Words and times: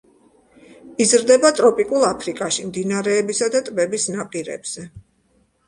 იზრდება 1.05 1.51
ტროპიკულ 1.59 2.07
აფრიკაში, 2.09 2.67
მდინარეებისა 2.71 3.53
და 3.59 3.65
ტბების 3.71 4.11
ნაპირებზე. 4.17 4.91